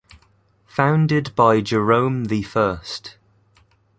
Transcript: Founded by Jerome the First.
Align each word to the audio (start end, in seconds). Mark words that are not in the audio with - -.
Founded 0.65 1.31
by 1.35 1.61
Jerome 1.61 2.25
the 2.25 2.41
First. 2.41 3.17